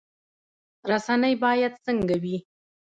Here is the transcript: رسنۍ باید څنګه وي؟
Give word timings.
رسنۍ 0.91 1.33
باید 1.43 1.73
څنګه 1.85 2.15
وي؟ 2.23 2.37